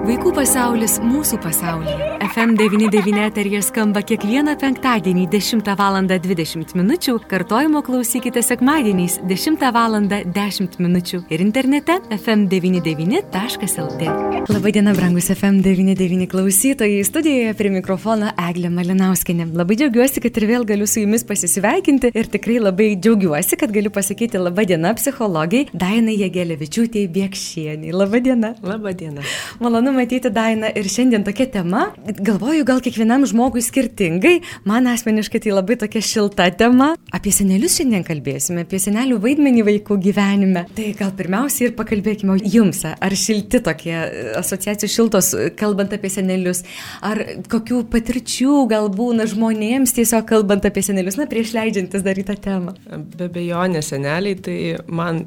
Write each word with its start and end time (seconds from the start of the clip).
Vaikų 0.00 0.30
pasaulis 0.32 0.94
mūsų 1.04 1.36
pasaulyje. 1.44 2.06
FM99 2.24 3.20
eterija 3.26 3.58
skamba 3.60 4.00
kiekvieną 4.06 4.54
penktadienį 4.60 5.26
10 5.28 5.66
val. 5.76 5.98
20 6.08 6.72
min. 6.78 6.92
Kartojimo 7.28 7.82
klausykite 7.84 8.40
sekmadieniais 8.40 9.18
10 9.28 9.60
val. 9.76 9.98
10 10.00 10.78
min. 10.80 10.96
ir 11.28 11.40
internete 11.44 11.98
fm99.lt. 12.16 14.02
Labadiena, 14.48 14.94
brangus 14.96 15.28
FM99 15.34 16.26
klausytojai. 16.32 17.04
Studijoje 17.04 17.52
prie 17.58 17.70
mikrofono 17.74 18.32
Eglė 18.48 18.70
Malinauskinė. 18.72 19.50
Labai 19.52 19.76
džiaugiuosi, 19.82 20.24
kad 20.24 20.32
ir 20.40 20.48
vėl 20.48 20.64
galiu 20.64 20.88
su 20.88 21.04
jumis 21.04 21.26
pasisveikinti 21.28 22.14
ir 22.14 22.32
tikrai 22.32 22.56
labai 22.62 22.96
džiaugiuosi, 22.96 23.60
kad 23.60 23.70
galiu 23.74 23.92
pasakyti 23.92 24.40
labadiena 24.40 24.94
psichologiai 24.96 25.68
Dainai 25.74 26.16
Jėgelevičiūtėjai 26.22 27.12
Biekšieniai. 27.18 27.92
Labadiena. 27.92 28.54
Labadiena. 28.64 29.22
Malonu 29.60 29.89
matyti 29.94 30.30
Dainą 30.32 30.70
ir 30.76 30.88
šiandien 30.90 31.24
tokia 31.26 31.46
tema. 31.50 31.88
Galvoju, 32.20 32.64
gal 32.68 32.80
kiekvienam 32.84 33.26
žmogui 33.28 33.62
skirtingai. 33.64 34.40
Man 34.68 34.88
asmeniškai 34.90 35.42
tai 35.44 35.52
labai 35.54 35.76
tokia 35.80 36.02
šilta 36.04 36.46
tema. 36.56 36.92
Apie 37.14 37.32
senelius 37.34 37.76
šiandien 37.78 38.06
kalbėsime, 38.06 38.64
apie 38.66 38.80
senelių 38.82 39.18
vaidmenį 39.22 39.66
vaikų 39.68 39.98
gyvenime. 40.06 40.64
Tai 40.76 40.88
gal 40.98 41.12
pirmiausiai 41.18 41.68
ir 41.68 41.76
pakalbėkime 41.78 42.38
jums, 42.44 42.84
ar 42.88 43.18
šilti 43.24 43.62
tokie 43.66 43.96
asociacijų 44.40 44.92
šiltos, 44.94 45.32
kalbant 45.60 45.94
apie 45.96 46.12
senelius, 46.12 46.64
ar 47.04 47.20
kokių 47.50 47.84
patirčių 47.92 48.64
gal 48.70 48.90
būna 48.94 49.28
žmonėms 49.30 49.94
tiesiog 49.98 50.26
kalbant 50.30 50.66
apie 50.68 50.84
senelius, 50.86 51.18
na, 51.20 51.28
prieš 51.30 51.54
leidžiantis 51.56 52.06
daryti 52.06 52.30
tą 52.30 52.40
temą. 52.48 52.76
Be 53.16 53.30
bejonės 53.32 53.92
seneliai, 53.94 54.38
tai 54.40 54.58
man 54.86 55.24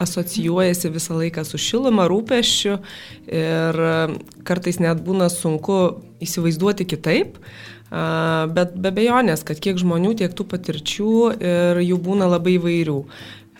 asocijuojasi 0.00 0.92
visą 0.94 1.18
laiką 1.18 1.44
su 1.46 1.60
šiluma, 1.60 2.08
rūpeščiu 2.10 2.78
ir 3.28 3.82
kartais 4.48 4.80
net 4.82 5.02
būna 5.04 5.28
sunku 5.32 5.82
įsivaizduoti 6.24 6.88
kitaip. 6.88 7.36
Bet 7.92 8.72
be 8.80 8.88
bejonės, 8.96 9.42
kad 9.44 9.60
kiek 9.60 9.76
žmonių, 9.76 10.14
tiek 10.16 10.32
tų 10.32 10.46
patirčių 10.48 11.16
ir 11.36 11.80
jų 11.84 11.98
būna 12.00 12.30
labai 12.32 12.56
įvairių. 12.56 12.98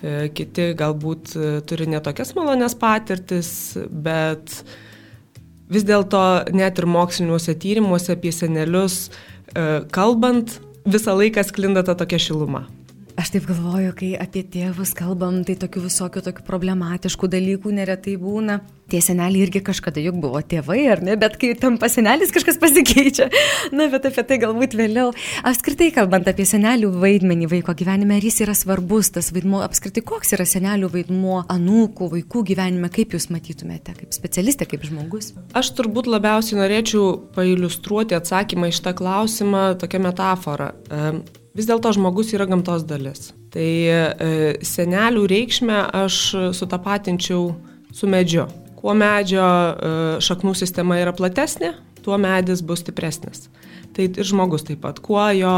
E, 0.02 0.30
kiti 0.34 0.72
galbūt 0.74 1.36
e, 1.38 1.50
turi 1.62 1.86
netokias 1.86 2.32
malonės 2.34 2.74
patirtis, 2.74 3.50
bet 3.78 4.50
vis 5.70 5.86
dėlto 5.86 6.22
net 6.50 6.80
ir 6.82 6.88
moksliniuose 6.90 7.54
tyrimuose 7.62 8.16
apie 8.16 8.32
senelius 8.34 8.96
e, 9.06 9.84
kalbant, 9.94 10.56
visą 10.82 11.14
laiką 11.14 11.46
sklinda 11.46 11.84
ta 11.86 11.94
tokia 11.94 12.18
šiluma. 12.18 12.64
Aš 13.12 13.28
taip 13.34 13.44
galvoju, 13.44 13.90
kai 13.92 14.10
apie 14.16 14.40
tėvus 14.48 14.94
kalbam, 14.96 15.42
tai 15.44 15.52
tokių 15.60 15.82
visokių 15.84 16.22
tokių 16.24 16.44
problematiškų 16.46 17.28
dalykų 17.34 17.72
neretai 17.76 18.14
būna. 18.16 18.62
Tie 18.88 19.02
seneliai 19.04 19.44
irgi 19.44 19.60
kažkada 19.64 20.00
juk 20.00 20.16
buvo 20.20 20.40
tėvai, 20.40 20.78
ar 20.92 21.02
ne, 21.04 21.16
bet 21.20 21.36
kai 21.40 21.50
tampa 21.60 21.90
senelis 21.92 22.32
kažkas 22.32 22.56
pasikeičia. 22.60 23.26
Na, 23.76 23.86
bet 23.92 24.08
apie 24.08 24.24
tai 24.28 24.38
galbūt 24.40 24.76
vėliau. 24.76 25.10
Apskritai 25.48 25.90
kalbant 25.96 26.28
apie 26.28 26.46
senelių 26.48 26.88
vaidmenį 27.02 27.50
vaiko 27.52 27.74
gyvenime, 27.76 28.16
ar 28.16 28.24
jis 28.24 28.40
yra 28.46 28.56
svarbus, 28.56 29.12
tas 29.12 29.28
vaidmuo, 29.36 29.60
apskritai 29.64 30.04
koks 30.08 30.32
yra 30.36 30.48
senelių 30.48 30.88
vaidmuo 30.96 31.42
anūkų, 31.52 32.10
vaikų 32.16 32.46
gyvenime, 32.52 32.88
kaip 32.92 33.12
jūs 33.16 33.28
matytumėte, 33.32 33.96
kaip 34.00 34.16
specialistė, 34.16 34.70
kaip 34.72 34.88
žmogus? 34.88 35.34
Aš 35.56 35.74
turbūt 35.76 36.08
labiausiai 36.08 36.60
norėčiau 36.62 37.12
pailustruoti 37.36 38.16
atsakymą 38.16 38.72
iš 38.72 38.82
tą 38.84 38.96
klausimą 38.96 39.70
tokią 39.80 40.04
metaforą 40.08 40.72
vis 41.56 41.68
dėlto 41.68 41.92
žmogus 41.96 42.32
yra 42.36 42.46
gamtos 42.50 42.84
dalis. 42.88 43.32
Tai 43.52 43.68
e, 43.68 44.02
senelių 44.64 45.24
reikšmę 45.30 45.78
aš 46.02 46.20
sutapatinčiau 46.56 47.50
su 47.92 48.10
medžiu. 48.10 48.48
Kuo 48.80 48.94
medžio 48.98 49.42
e, 49.46 49.96
šaknų 50.24 50.56
sistema 50.58 50.98
yra 51.02 51.14
platesnė, 51.16 51.74
tuo 52.02 52.18
medis 52.18 52.64
bus 52.66 52.82
stipresnis. 52.82 53.46
Tai 53.92 54.08
ir 54.08 54.26
žmogus 54.26 54.64
taip 54.66 54.80
pat. 54.82 54.98
Kuo 55.04 55.22
jo 55.36 55.56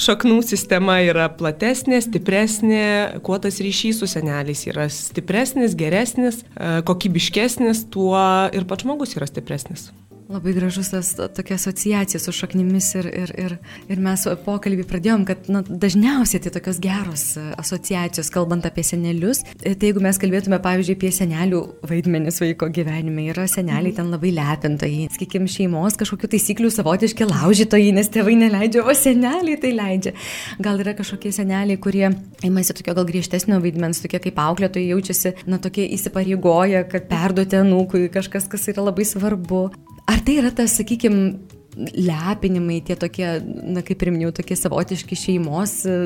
šaknų 0.00 0.40
sistema 0.44 0.98
yra 1.04 1.28
platesnė, 1.32 2.00
stipresnė, 2.04 2.86
kuo 3.24 3.38
tas 3.40 3.60
ryšys 3.64 4.00
su 4.02 4.08
seneliais 4.10 4.66
yra 4.68 4.88
stipresnis, 4.92 5.76
geresnis, 5.78 6.42
e, 6.56 6.80
kokybiškesnis, 6.88 7.86
tuo 7.92 8.18
ir 8.56 8.68
pats 8.68 8.84
žmogus 8.84 9.16
yra 9.16 9.28
stipresnis. 9.28 9.90
Labai 10.26 10.56
gražus 10.56 10.88
tas 10.90 11.12
tokia 11.14 11.54
asociacija 11.54 12.18
su 12.18 12.32
šaknimis 12.34 12.88
ir, 12.98 13.06
ir, 13.14 13.32
ir, 13.38 13.52
ir 13.86 14.00
mes 14.02 14.24
pokalbį 14.42 14.82
pradėjom, 14.90 15.22
kad 15.28 15.46
na, 15.46 15.60
dažniausiai 15.62 16.42
tai 16.42 16.50
tokios 16.56 16.80
geros 16.82 17.22
asociacijos, 17.54 18.32
kalbant 18.34 18.66
apie 18.66 18.82
senelius. 18.82 19.44
Tai 19.62 19.76
jeigu 19.76 20.02
mes 20.02 20.18
kalbėtume, 20.18 20.58
pavyzdžiui, 20.64 20.96
apie 20.98 21.12
senelių 21.14 21.62
vaidmenis 21.86 22.42
vaiko 22.42 22.66
gyvenime, 22.74 23.28
yra 23.30 23.46
seneliai 23.46 23.94
ten 23.94 24.10
labai 24.10 24.34
lepintojai, 24.34 25.06
sakykime, 25.14 25.46
šeimos 25.46 26.00
kažkokių 26.02 26.34
taisyklių 26.34 26.74
savotiški 26.74 27.30
laužytojai, 27.30 27.94
nes 27.94 28.10
tėvai 28.10 28.34
neleidžia, 28.42 28.82
o 28.82 28.98
seneliai 28.98 29.62
tai 29.62 29.76
leidžia. 29.78 30.16
Gal 30.58 30.82
yra 30.82 30.98
kažkokie 30.98 31.30
seneliai, 31.38 31.78
kurie 31.78 32.08
imasi 32.42 32.74
tokio 32.74 32.98
gal 32.98 33.06
griežtesnio 33.06 33.62
vaidmens, 33.62 34.02
tokie 34.02 34.18
kaip 34.26 34.42
auklėtojai 34.42 34.90
jaučiasi, 34.90 35.36
na, 35.46 35.62
tokie 35.62 35.86
įsipareigoja, 35.94 36.82
kad 36.90 37.06
perduoti 37.14 37.62
anūkui 37.62 38.08
kažkas, 38.10 38.50
kas 38.50 38.72
yra 38.74 38.90
labai 38.90 39.06
svarbu. 39.06 39.68
Ar 40.06 40.22
tai 40.22 40.38
yra 40.40 40.52
tas, 40.54 40.76
sakykime, 40.78 41.34
lepinimai, 41.76 42.80
tie 42.84 42.96
tokie, 42.96 43.26
na 43.44 43.82
kaip 43.84 44.00
ir 44.02 44.10
minėjau, 44.14 44.32
tokie 44.38 44.56
savotiški 44.56 45.18
šeimos 45.18 45.74
e, 45.88 45.96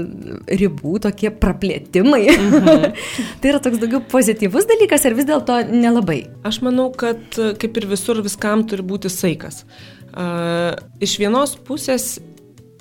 ribų, 0.59 0.97
tokie 1.07 1.31
praplėtimai. 1.31 2.25
Mhm. 2.33 2.97
tai 3.41 3.53
yra 3.53 3.61
toks 3.63 3.79
daugiau 3.83 4.03
pozityvus 4.11 4.67
dalykas 4.71 5.07
ar 5.07 5.17
vis 5.19 5.29
dėlto 5.29 5.61
nelabai? 5.71 6.25
Aš 6.47 6.63
manau, 6.67 6.89
kad 6.91 7.23
e, 7.39 7.53
kaip 7.61 7.79
ir 7.79 7.87
visur 7.93 8.23
viskam 8.25 8.67
turi 8.67 8.87
būti 8.87 9.13
saikas. 9.13 9.65
Uh, 10.11 10.75
iš 10.99 11.13
vienos 11.23 11.53
pusės, 11.55 12.17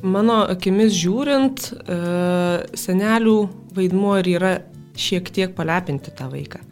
mano 0.02 0.40
akimis 0.50 0.96
žiūrint, 0.97 1.68
uh, 1.78 2.63
senelių 2.74 3.35
vaidmuo 3.78 4.16
ir 4.18 4.29
yra 4.31 4.53
šiek 4.97 5.29
tiek 5.35 5.53
palepinti 5.53 6.09
tą 6.18 6.25
vaiką. 6.31 6.63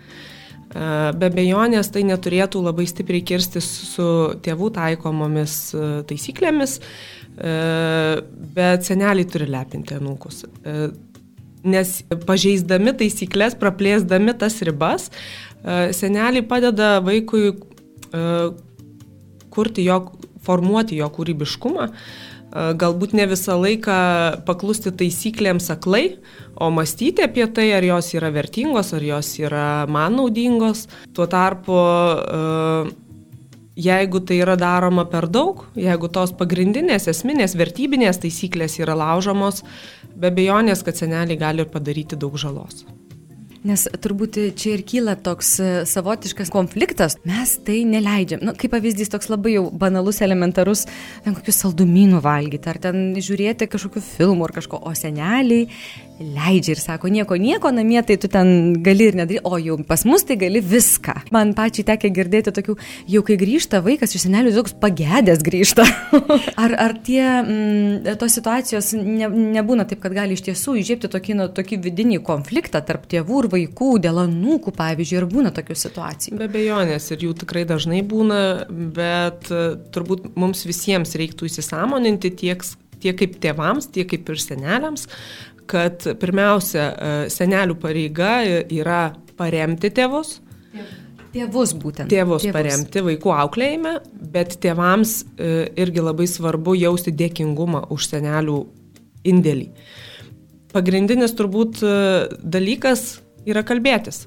Be 0.74 1.30
bejonės 1.32 1.88
tai 1.94 2.04
neturėtų 2.08 2.60
labai 2.66 2.88
stipriai 2.90 3.24
kirstis 3.26 3.68
su 3.94 4.08
tėvų 4.44 4.68
taikomomis 4.76 5.54
taisyklėmis, 6.10 6.78
bet 8.58 8.88
seneliai 8.88 9.28
turi 9.32 9.48
lepinti 9.48 9.96
anūkus. 9.96 10.44
Nes 11.68 11.94
pažeisdami 12.28 12.94
taisyklės, 13.00 13.56
praplėsdami 13.60 14.36
tas 14.40 14.60
ribas, 14.68 15.08
seneliai 15.64 16.44
padeda 16.48 16.98
vaikui 17.06 17.56
kurti 19.56 19.88
jo, 19.88 20.02
formuoti 20.44 21.00
jo 21.00 21.08
kūrybiškumą, 21.16 21.90
galbūt 22.52 23.14
ne 23.18 23.26
visą 23.28 23.58
laiką 23.60 23.98
paklusti 24.48 24.94
taisyklėms 24.96 25.68
aklai, 25.74 26.18
o 26.56 26.70
mąstyti 26.74 27.26
apie 27.26 27.46
tai, 27.52 27.72
ar 27.76 27.86
jos 27.86 28.14
yra 28.16 28.32
vertingos, 28.34 28.94
ar 28.96 29.04
jos 29.04 29.34
yra 29.42 29.86
man 29.92 30.16
naudingos. 30.18 30.88
Tuo 31.14 31.28
tarpu, 31.28 31.76
jeigu 33.78 34.24
tai 34.26 34.42
yra 34.42 34.56
daroma 34.58 35.06
per 35.12 35.28
daug, 35.30 35.66
jeigu 35.78 36.10
tos 36.10 36.34
pagrindinės, 36.38 37.10
esminės, 37.12 37.58
vertybinės 37.60 38.24
taisyklės 38.24 38.80
yra 38.82 38.98
laužomos, 38.98 39.64
be 40.18 40.32
bejonės, 40.34 40.82
kad 40.88 40.98
seneliai 40.98 41.38
gali 41.38 41.68
padaryti 41.70 42.18
daug 42.18 42.40
žalos. 42.42 42.88
Nes 43.68 43.84
turbūt 44.04 44.38
čia 44.56 44.78
ir 44.78 44.84
kyla 44.88 45.18
toks 45.20 45.50
e, 45.60 45.70
savotiškas 45.90 46.52
konfliktas. 46.54 47.18
Mes 47.28 47.58
tai 47.68 47.82
neleidžiam. 47.90 48.40
Na, 48.44 48.54
nu, 48.54 48.60
kaip 48.60 48.72
pavyzdys 48.76 49.12
toks 49.12 49.28
labai 49.32 49.58
jau 49.58 49.66
banalus, 49.84 50.22
elementarus, 50.24 50.86
ten 51.26 51.36
kokius 51.36 51.60
saldumynų 51.66 52.22
valgyti, 52.24 52.72
ar 52.72 52.80
ten 52.88 53.10
žiūrėti 53.20 53.68
kažkokių 53.72 54.04
filmų 54.06 54.48
ar 54.48 54.56
kažko, 54.60 54.80
o 54.80 54.94
seneliai 54.96 55.68
leidžia 56.20 56.74
ir 56.76 56.82
sako, 56.82 57.10
nieko, 57.14 57.38
nieko 57.40 57.72
namie, 57.74 58.00
tai 58.06 58.18
tu 58.22 58.30
ten 58.32 58.74
gali 58.84 59.10
ir 59.12 59.18
nedaryti, 59.18 59.44
o 59.46 59.58
jau 59.62 59.78
pas 59.88 60.04
mus 60.08 60.26
tai 60.28 60.38
gali 60.40 60.62
viską. 60.64 61.16
Man 61.36 61.54
pačiai 61.58 61.86
tekia 61.88 62.12
girdėti 62.14 62.54
tokių, 62.56 62.78
jau 63.14 63.24
kai 63.28 63.38
grįžta 63.40 63.82
vaikas 63.86 64.16
iš 64.18 64.26
senelių, 64.26 64.54
toks 64.56 64.76
pagėdęs 64.82 65.44
grįžta. 65.46 65.86
ar, 66.64 66.76
ar 66.88 66.96
tie, 67.06 67.22
m, 67.22 67.52
mm, 67.52 68.18
tos 68.22 68.38
situacijos 68.40 68.94
ne, 68.98 69.30
nebūna 69.58 69.88
taip, 69.90 70.02
kad 70.04 70.16
gali 70.18 70.38
iš 70.38 70.46
tiesų 70.50 70.78
įžiepti 70.82 71.12
tokį, 71.14 71.38
nu, 71.42 71.50
tokį 71.54 71.82
vidinį 71.86 72.22
konfliktą 72.26 72.82
tarp 72.86 73.06
tėvų 73.12 73.44
ir 73.44 73.52
vaikų, 73.54 73.92
dėl 74.08 74.24
anūkų, 74.26 74.74
pavyzdžiui, 74.78 75.22
ir 75.22 75.30
būna 75.32 75.54
tokių 75.56 75.78
situacijų? 75.78 76.40
Be 76.42 76.50
bejonės, 76.52 77.12
ir 77.14 77.28
jų 77.28 77.38
tikrai 77.44 77.68
dažnai 77.70 78.02
būna, 78.08 78.42
bet 78.68 79.52
e, 79.54 79.64
turbūt 79.94 80.32
mums 80.40 80.66
visiems 80.68 81.16
reiktų 81.20 81.52
įsisamoninti 81.52 82.34
tiek 82.42 82.66
tiek 83.02 83.18
kaip 83.18 83.38
tėvams, 83.44 83.92
tiek 83.94 84.08
kaip 84.10 84.30
ir 84.34 84.42
seneliams, 84.42 85.08
kad 85.70 86.06
pirmiausia, 86.22 86.84
e, 86.84 87.14
senelių 87.34 87.78
pareiga 87.82 88.40
yra 88.72 89.02
paremti 89.38 89.92
tėvus. 89.94 90.38
Tėvus 91.34 91.74
būtent. 91.78 92.10
Tėvus, 92.10 92.46
tėvus 92.46 92.56
paremti 92.56 93.04
vaikų 93.06 93.34
auklėjime, 93.36 93.94
bet 94.34 94.58
tėvams 94.64 95.20
e, 95.38 95.52
irgi 95.78 96.04
labai 96.04 96.28
svarbu 96.30 96.78
jausti 96.80 97.14
dėkingumą 97.14 97.86
už 97.94 98.08
senelių 98.14 98.62
indėlį. 99.28 99.68
Pagrindinis 100.74 101.36
turbūt 101.38 101.84
e, 101.84 101.92
dalykas 102.42 103.20
yra 103.48 103.64
kalbėtis. 103.68 104.26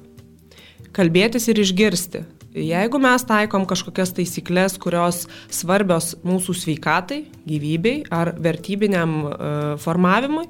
Kalbėtis 0.95 1.47
ir 1.51 1.61
išgirsti. 1.63 2.23
Jeigu 2.51 2.99
mes 2.99 3.23
taikom 3.23 3.63
kažkokias 3.63 4.11
taisyklės, 4.17 4.75
kurios 4.81 5.23
svarbios 5.55 6.17
mūsų 6.27 6.55
sveikatai, 6.59 7.21
gyvybei 7.47 8.01
ar 8.11 8.33
vertybiniam 8.43 9.13
uh, 9.23 9.37
formavimui, 9.79 10.49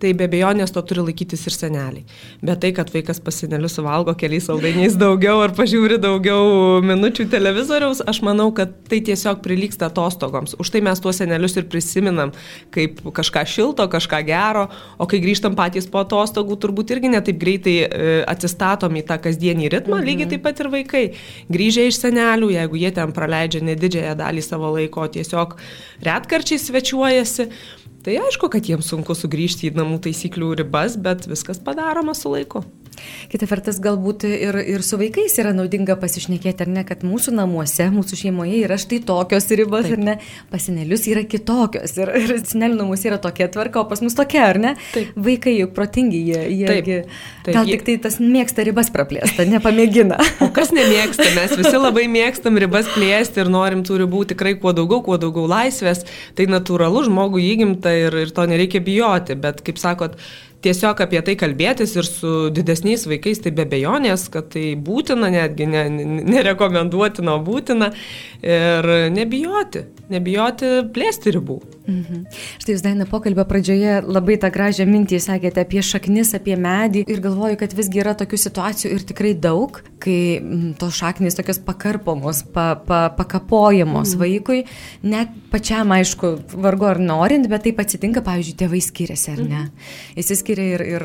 tai 0.00 0.12
be 0.16 0.26
abejonės 0.28 0.72
to 0.74 0.82
turi 0.86 1.04
laikytis 1.04 1.46
ir 1.48 1.54
seneliai. 1.54 2.04
Bet 2.42 2.62
tai, 2.62 2.72
kad 2.76 2.90
vaikas 2.92 3.20
pasinelius 3.24 3.76
suvalgo 3.78 4.14
keliais 4.18 4.46
saldainiais 4.48 4.96
daugiau 5.00 5.42
ar 5.44 5.54
pažiūri 5.56 5.98
daugiau 6.00 6.80
minučių 6.84 7.28
televizoriaus, 7.32 8.02
aš 8.10 8.22
manau, 8.26 8.48
kad 8.56 8.72
tai 8.90 9.02
tiesiog 9.06 9.42
prilyksta 9.44 9.90
atostogoms. 9.90 10.56
Už 10.60 10.72
tai 10.72 10.82
mes 10.84 11.02
tuos 11.02 11.20
senelius 11.20 11.56
ir 11.60 11.68
prisiminam 11.70 12.32
kaip 12.74 13.02
kažką 13.16 13.44
šilto, 13.48 13.86
kažką 13.92 14.22
gero, 14.28 14.66
o 14.98 15.08
kai 15.10 15.20
grįžtam 15.22 15.56
patys 15.58 15.88
po 15.90 16.02
atostogų, 16.04 16.58
turbūt 16.60 16.94
irgi 16.96 17.12
netaip 17.12 17.40
greitai 17.40 17.76
e, 17.84 18.14
atsistatom 18.30 18.96
į 19.00 19.04
tą 19.08 19.20
kasdienį 19.22 19.70
ritmą, 19.76 20.00
mhm. 20.00 20.08
lygiai 20.08 20.30
taip 20.34 20.44
pat 20.46 20.64
ir 20.64 20.70
vaikai. 20.72 21.04
Grįžę 21.52 21.86
iš 21.90 22.00
senelių, 22.00 22.52
jeigu 22.56 22.80
jie 22.80 22.92
ten 22.96 23.14
praleidžia 23.16 23.62
nedidžiąją 23.70 24.16
dalį 24.20 24.44
savo 24.44 24.72
laiko, 24.76 25.06
tiesiog 25.12 25.56
retkarčiai 26.06 26.60
svečiuojasi, 26.60 27.48
Tai 28.00 28.14
aišku, 28.16 28.48
kad 28.48 28.64
jiems 28.64 28.88
sunku 28.88 29.12
sugrįžti 29.12 29.68
į 29.68 29.74
namų 29.76 29.98
taisyklių 30.06 30.54
ribas, 30.62 30.96
bet 30.96 31.26
viskas 31.28 31.60
padaroma 31.60 32.14
su 32.16 32.32
laiku. 32.32 32.64
Kita 33.30 33.46
vertas, 33.50 33.80
galbūt 33.82 34.26
ir, 34.28 34.58
ir 34.74 34.84
su 34.86 34.98
vaikais 35.00 35.36
yra 35.42 35.52
naudinga 35.56 35.96
pasišnekėti, 36.00 36.66
ar 36.66 36.72
ne, 36.72 36.84
kad 36.88 37.04
mūsų 37.06 37.34
namuose, 37.36 37.86
mūsų 37.94 38.18
šeimoje 38.24 38.62
yra 38.64 38.78
štai 38.80 39.00
tokios 39.06 39.48
ribos, 39.54 39.86
Taip. 39.86 39.98
ar 39.98 40.04
ne, 40.06 40.16
pasinelius 40.52 41.06
yra 41.10 41.24
kitokios 41.28 41.96
ir, 42.00 42.12
ir 42.20 42.34
senelių 42.46 42.80
namuose 42.82 43.10
yra 43.10 43.20
tokia 43.22 43.50
tvarka, 43.52 43.82
o 43.82 43.88
pas 43.90 44.02
mus 44.04 44.16
tokia, 44.18 44.46
ar 44.50 44.60
ne? 44.62 44.74
Taip. 44.94 45.14
Vaikai 45.30 45.56
juk 45.58 45.74
protingi, 45.76 46.22
jie, 46.30 46.42
jie 46.60 46.70
Taip. 46.70 46.90
Taip. 47.46 47.54
gal 47.56 47.70
tik 47.70 47.86
tai 47.86 47.96
tas 48.06 48.18
mėgsta 48.22 48.66
ribas 48.66 48.90
praplėsti, 48.94 49.46
nepamėgina. 49.50 50.20
O 50.44 50.50
kas 50.54 50.74
nemėgsta, 50.74 51.28
mes 51.36 51.56
visi 51.58 51.76
labai 51.78 52.06
mėgstam 52.10 52.58
ribas 52.60 52.88
plėsti 52.94 53.44
ir 53.44 53.52
norim 53.52 53.84
tų 53.86 54.02
ribų 54.04 54.24
tikrai 54.34 54.56
kuo 54.60 54.74
daugiau, 54.76 55.02
kuo 55.06 55.18
daugiau 55.20 55.46
laisvės, 55.50 56.04
tai 56.38 56.48
natūralu 56.50 57.04
žmogų 57.08 57.42
įgimta 57.44 57.92
ir, 57.96 58.16
ir 58.24 58.34
to 58.34 58.46
nereikia 58.50 58.82
bijoti, 58.84 59.36
bet 59.40 59.62
kaip 59.66 59.80
sakot, 59.80 60.18
tiesiog 60.64 61.00
apie 61.04 61.20
tai 61.24 61.36
kalbėtis 61.40 61.94
ir 61.96 62.08
su 62.08 62.32
didesniais 62.54 63.06
vaikais, 63.08 63.42
tai 63.44 63.52
be 63.56 63.66
bejonės, 63.68 64.28
kad 64.32 64.50
tai 64.54 64.74
būtina, 64.76 65.30
netgi 65.32 65.68
ne, 65.70 65.84
nerekomenduotina, 66.28 67.36
būtina 67.44 67.90
ir 68.44 68.90
nebijoti, 69.14 69.84
nebijoti 70.12 70.72
plėsti 70.94 71.36
ribų. 71.36 71.60
Mhm. 71.90 72.24
Štai 72.60 72.74
jūs 72.74 72.84
Daina 72.84 73.06
pokalbio 73.08 73.44
pradžioje 73.48 74.00
labai 74.06 74.36
tą 74.40 74.50
gražią 74.52 74.86
mintį 74.88 75.20
sakėte 75.22 75.64
apie 75.64 75.82
šaknis, 75.84 76.34
apie 76.36 76.56
medį 76.60 77.04
ir 77.10 77.22
galvoju, 77.24 77.58
kad 77.60 77.74
visgi 77.76 78.02
yra 78.02 78.14
tokių 78.18 78.38
situacijų 78.44 78.92
ir 78.94 79.06
tikrai 79.08 79.32
daug, 79.34 79.80
kai 80.00 80.38
m, 80.38 80.70
tos 80.78 80.96
šaknis 81.00 81.36
tokios 81.38 81.60
pakarpomos, 81.64 82.44
pa, 82.54 82.74
pa, 82.86 83.02
pakapojamos 83.16 84.14
mhm. 84.14 84.22
vaikui, 84.22 84.60
net 85.02 85.32
pačiam 85.50 85.90
aišku, 85.96 86.34
vargu 86.54 86.88
ar 86.90 87.00
norint, 87.02 87.48
bet 87.50 87.66
taip 87.66 87.82
atsitinka, 87.82 88.22
pavyzdžiui, 88.26 88.58
tėvai 88.60 88.82
skiriasi 88.84 89.34
ar 89.34 89.42
ne. 89.42 89.64
Mhm. 89.66 90.20
Įsiskiria 90.50 90.74
ir, 90.74 90.82
ir, 90.82 91.04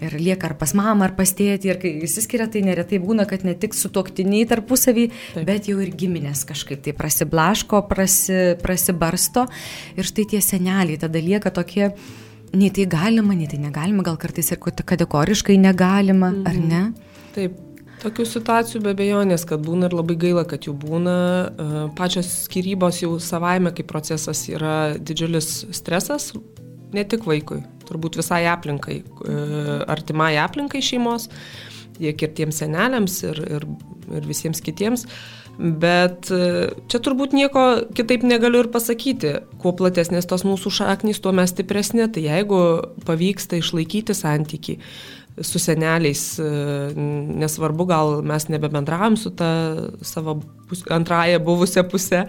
ir 0.00 0.14
lieka 0.20 0.48
ar 0.48 0.54
pas 0.56 0.72
mamą, 0.76 1.04
ar 1.04 1.14
pas 1.16 1.28
tėtį, 1.28 1.68
ir 1.68 1.80
kai 1.82 1.90
įsiskiria, 2.06 2.46
tai 2.48 2.62
neretai 2.64 2.98
būna, 3.02 3.26
kad 3.28 3.44
ne 3.44 3.52
tik 3.54 3.74
su 3.76 3.90
toktiniai 3.92 4.46
tarpusavį, 4.48 5.08
taip. 5.34 5.44
bet 5.48 5.68
jau 5.68 5.80
ir 5.84 5.92
giminės 5.92 6.46
kažkaip 6.48 6.80
tai 6.84 6.94
prasiblaško, 6.96 7.82
prasi, 7.90 8.56
prasibarsto. 8.62 9.46
Ir 9.96 10.08
štai 10.08 10.26
tie 10.32 10.40
seneliai 10.40 10.96
tada 11.00 11.20
lieka 11.20 11.52
tokie, 11.52 11.90
nei 12.56 12.72
tai 12.72 12.88
galima, 12.88 13.36
nei 13.36 13.50
tai 13.50 13.60
negalima, 13.60 14.06
gal 14.06 14.16
kartais 14.16 14.50
ir 14.52 14.60
kategoriškai 14.60 15.58
negalima, 15.60 16.32
mhm. 16.32 16.48
ar 16.48 16.56
ne? 16.56 16.82
Taip. 17.36 17.62
Tokių 17.96 18.26
situacijų 18.28 18.82
be 18.84 18.92
bejonės, 18.92 19.46
kad 19.48 19.62
būna 19.64 19.88
ir 19.88 19.94
labai 19.96 20.18
gaila, 20.20 20.42
kad 20.44 20.66
jų 20.68 20.74
būna. 20.76 21.14
E, 21.16 21.68
pačios 21.96 22.28
skirybos 22.44 23.00
jau 23.00 23.14
savaime 23.24 23.72
kaip 23.72 23.88
procesas 23.88 24.42
yra 24.52 24.98
didžiulis 25.00 25.48
stresas, 25.74 26.28
ne 26.92 27.06
tik 27.08 27.24
vaikui, 27.26 27.62
turbūt 27.88 28.18
visai 28.20 28.44
aplinkai, 28.50 29.00
e, 29.02 29.38
artimai 29.86 30.34
aplinkai 30.42 30.82
šeimos, 30.84 31.30
tiek 31.96 32.22
ir 32.22 32.36
tiems 32.36 32.60
seneliams, 32.62 33.18
ir, 33.26 33.42
ir, 33.58 33.66
ir 34.18 34.28
visiems 34.28 34.62
kitiems. 34.64 35.06
Bet 35.56 36.28
e, 36.34 36.68
čia 36.90 37.00
turbūt 37.00 37.32
nieko 37.32 37.62
kitaip 37.96 38.26
negaliu 38.28 38.64
ir 38.64 38.72
pasakyti. 38.72 39.32
Kuo 39.62 39.72
platesnės 39.76 40.28
tos 40.28 40.44
mūsų 40.44 40.72
šaknys, 40.82 41.22
tuo 41.24 41.32
mes 41.36 41.54
stipresni. 41.54 42.04
Tai 42.12 42.24
jeigu 42.26 42.60
pavyksta 43.08 43.56
išlaikyti 43.62 44.16
santyki, 44.16 44.76
su 45.40 45.58
seneliais, 45.58 46.38
e, 46.38 46.50
nesvarbu, 47.42 47.84
gal 47.84 48.22
mes 48.24 48.48
nebebendravom 48.48 49.16
su 49.16 49.30
ta 49.30 49.76
savo 50.00 50.40
pus, 50.68 50.82
antrąją 50.90 51.38
buvusią 51.44 51.84
pusę, 51.90 52.24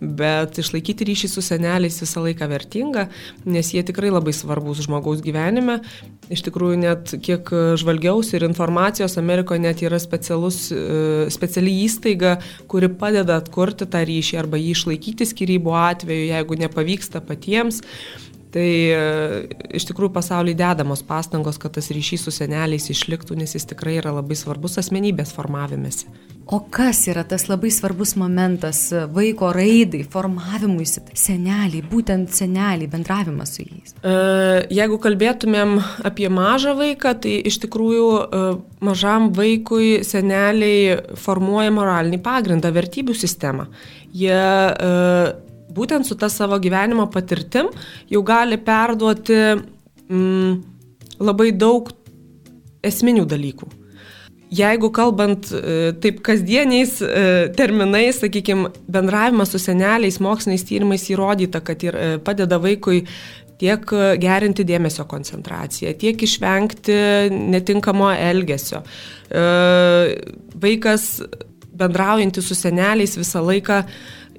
bet 0.00 0.58
išlaikyti 0.58 1.06
ryšį 1.08 1.30
su 1.30 1.44
seneliais 1.44 2.00
visą 2.02 2.22
laiką 2.24 2.48
vertinga, 2.50 3.06
nes 3.46 3.72
jie 3.74 3.84
tikrai 3.86 4.10
labai 4.10 4.34
svarbus 4.34 4.82
žmogaus 4.86 5.22
gyvenime. 5.24 5.78
Iš 6.28 6.42
tikrųjų, 6.48 6.80
net 6.82 7.14
kiek 7.24 7.48
žvalgiausi 7.80 8.36
ir 8.36 8.48
informacijos, 8.48 9.16
Amerikoje 9.20 9.62
net 9.62 9.82
yra 9.86 10.00
specialus, 10.02 10.68
e, 10.72 11.28
speciali 11.30 11.78
įstaiga, 11.86 12.38
kuri 12.68 12.90
padeda 12.90 13.38
atkurti 13.38 13.86
tą 13.86 14.02
ryšį 14.02 14.40
arba 14.42 14.58
jį 14.60 14.74
išlaikyti 14.74 15.28
skirybų 15.30 15.78
atveju, 15.78 16.32
jeigu 16.34 16.58
nepavyksta 16.66 17.22
patiems. 17.22 17.84
Tai 18.54 18.64
e, 18.64 19.00
iš 19.76 19.84
tikrųjų 19.90 20.12
pasaulyje 20.14 20.56
dedamos 20.56 21.02
pastangos, 21.04 21.58
kad 21.60 21.74
tas 21.76 21.90
ryšys 21.92 22.24
su 22.24 22.32
seneliais 22.32 22.88
išliktų, 22.94 23.36
nes 23.36 23.52
jis 23.56 23.68
tikrai 23.68 23.98
yra 24.00 24.14
labai 24.16 24.38
svarbus 24.38 24.78
asmenybės 24.80 25.34
formavimėsi. 25.36 26.08
O 26.48 26.62
kas 26.72 27.02
yra 27.12 27.26
tas 27.28 27.44
labai 27.50 27.68
svarbus 27.68 28.14
momentas 28.16 28.78
vaiko 29.12 29.50
raidai, 29.52 30.00
formavimuisi, 30.08 31.02
seneliai, 31.12 31.82
būtent 31.90 32.32
seneliai, 32.32 32.88
bendravimas 32.88 33.52
su 33.58 33.66
jais? 33.66 33.92
E, 34.00 34.14
jeigu 34.72 34.96
kalbėtumėm 35.04 35.76
apie 36.08 36.30
mažą 36.32 36.72
vaiką, 36.78 37.12
tai 37.20 37.34
iš 37.50 37.60
tikrųjų 37.66 38.06
e, 38.08 38.40
mažam 38.88 39.28
vaikui 39.36 39.98
seneliai 40.08 40.96
formuoja 41.20 41.74
moralinį 41.76 42.22
pagrindą, 42.24 42.72
vertybių 42.72 43.18
sistemą. 43.26 43.68
Jie 44.16 44.40
būtent 45.74 46.08
su 46.08 46.16
ta 46.18 46.30
savo 46.32 46.58
gyvenimo 46.62 47.08
patirtim 47.12 47.70
jau 48.10 48.22
gali 48.26 48.58
perduoti 48.58 49.40
mm, 50.08 50.54
labai 51.20 51.52
daug 51.52 51.90
esminių 52.84 53.26
dalykų. 53.28 53.68
Jeigu 54.48 54.88
kalbant 54.96 55.50
e, 55.52 55.92
taip 56.00 56.22
kasdieniais 56.24 56.94
e, 57.04 57.24
terminais, 57.56 58.16
sakykime, 58.22 58.70
bendravimas 58.88 59.52
su 59.52 59.60
seneliais, 59.60 60.16
moksliniais 60.24 60.64
tyrimais 60.64 61.04
įrodyta, 61.12 61.60
kad 61.64 61.84
ir 61.84 61.98
e, 61.98 62.06
padeda 62.24 62.56
vaikui 62.62 63.02
tiek 63.60 63.92
gerinti 64.22 64.64
dėmesio 64.64 65.04
koncentraciją, 65.10 65.92
tiek 65.98 66.22
išvengti 66.22 66.94
netinkamo 67.34 68.06
elgesio. 68.14 68.84
Vaikas 70.62 71.08
bendraujantys 71.74 72.46
su 72.46 72.54
seneliais 72.54 73.16
visą 73.18 73.42
laiką 73.42 73.80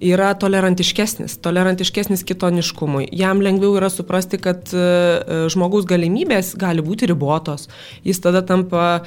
yra 0.01 0.31
tolerantiškesnis, 0.39 1.37
tolerantiškesnis 1.43 2.23
kitoniškumui. 2.27 3.07
Jam 3.15 3.41
lengviau 3.43 3.75
yra 3.79 3.89
suprasti, 3.91 4.39
kad 4.41 4.71
e, 4.71 4.79
e, 4.79 5.39
žmogaus 5.51 5.87
galimybės 5.89 6.53
gali 6.59 6.83
būti 6.85 7.09
ribotos. 7.11 7.67
Jis 8.07 8.21
tada 8.23 8.41
tampa 8.45 9.01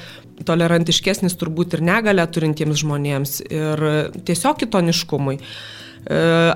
tolerantiškesnis 0.45 1.37
turbūt 1.39 1.77
ir 1.77 1.85
negalę 1.85 2.25
turintiems 2.29 2.83
žmonėms 2.83 3.39
ir 3.47 3.83
tiesiog 4.27 4.59
kitoniškumui 4.61 5.39
e, 5.39 5.47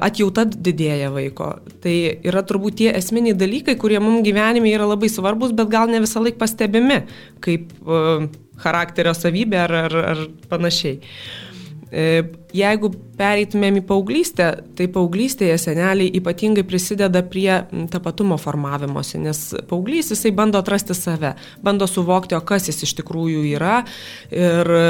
atjauta 0.10 0.46
didėja 0.50 1.10
vaiko. 1.14 1.56
Tai 1.84 1.96
yra 2.30 2.46
turbūt 2.46 2.82
tie 2.84 2.92
esminiai 2.98 3.38
dalykai, 3.38 3.78
kurie 3.82 4.02
mums 4.04 4.26
gyvenime 4.28 4.70
yra 4.74 4.90
labai 4.90 5.10
svarbus, 5.14 5.56
bet 5.58 5.74
gal 5.74 5.90
ne 5.90 6.04
visą 6.06 6.22
laiką 6.22 6.42
pastebimi, 6.44 7.02
kaip 7.42 7.74
charakterio 8.62 9.14
savybė 9.18 9.66
ar, 9.66 9.76
ar, 9.88 10.00
ar 10.14 10.24
panašiai. 10.50 11.02
Jeigu 12.56 12.94
pereitumėm 13.18 13.82
į 13.82 13.84
paauglystę, 13.90 14.46
tai 14.78 14.86
paauglystėje 14.94 15.58
seneliai 15.60 16.12
ypatingai 16.20 16.64
prisideda 16.68 17.20
prie 17.28 17.50
tapatumo 17.92 18.38
formavimosi, 18.40 19.20
nes 19.20 19.42
paauglys 19.68 20.14
jisai 20.14 20.32
bando 20.38 20.62
atrasti 20.62 20.96
save, 20.96 21.34
bando 21.66 21.90
suvokti, 21.90 22.38
o 22.38 22.42
kas 22.48 22.70
jis 22.70 22.86
iš 22.88 22.94
tikrųjų 23.02 23.44
yra 23.50 23.82
ir 24.32 24.72
e, 24.78 24.86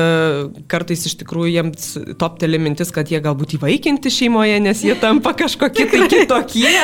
kartais 0.70 1.08
iš 1.10 1.18
tikrųjų 1.24 1.54
jiems 1.56 1.90
topteli 2.22 2.62
mintis, 2.62 2.94
kad 2.94 3.10
jie 3.10 3.24
galbūt 3.26 3.58
įvaikinti 3.58 4.14
šeimoje, 4.14 4.62
nes 4.68 4.86
jie 4.86 4.94
tampa 5.02 5.34
kažkokie 5.38 5.90
tai 5.90 6.06
kitokie, 6.12 6.78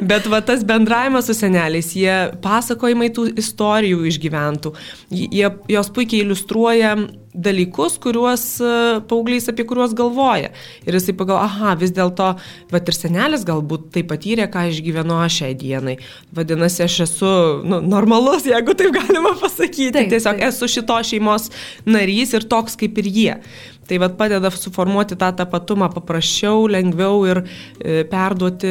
bet 0.00 0.30
va 0.30 0.40
tas 0.46 0.64
bendravimas 0.64 1.28
su 1.28 1.36
seneliais, 1.36 1.92
jie 1.98 2.16
pasakojimai 2.44 3.12
tų 3.12 3.28
istorijų 3.44 4.06
išgyventų, 4.08 4.76
jie, 5.12 5.48
jos 5.74 5.92
puikiai 5.92 6.24
iliustruoja 6.24 6.96
dalykus, 7.38 7.98
kuriuos 8.02 8.44
e, 8.62 8.70
paauglys 9.08 9.48
apie 9.50 9.66
kuriuos 9.68 9.94
galvoja. 9.98 10.52
Ir 10.86 10.98
jisai 10.98 11.14
pagal, 11.18 11.40
aha, 11.42 11.74
vis 11.80 11.92
dėlto, 11.96 12.30
va 12.72 12.80
ir 12.80 12.96
senelis 12.96 13.46
galbūt 13.48 13.90
tai 13.96 14.04
patyrė, 14.08 14.48
ką 14.52 14.68
išgyvenu 14.72 15.18
aš 15.24 15.40
šiai 15.42 15.56
dienai. 15.58 15.96
Vadinasi, 16.34 16.84
aš 16.86 17.00
esu 17.08 17.32
nu, 17.68 17.80
normalus, 17.84 18.46
jeigu 18.48 18.76
taip 18.78 18.94
galima 18.96 19.34
pasakyti. 19.40 19.92
Taip, 19.98 20.12
Tiesiog 20.14 20.38
taip. 20.38 20.48
esu 20.50 20.70
šito 20.78 20.98
šeimos 21.10 21.50
narys 21.88 22.34
ir 22.38 22.46
toks 22.50 22.78
kaip 22.80 22.98
ir 23.02 23.10
jie. 23.18 23.34
Tai 23.88 23.98
vad 24.02 24.16
padeda 24.18 24.50
suformuoti 24.52 25.16
tą 25.16 25.30
tapatumą 25.32 25.88
paprasčiau, 25.94 26.66
lengviau 26.68 27.22
ir 27.24 27.40
e, 27.40 28.02
perduoti 28.08 28.68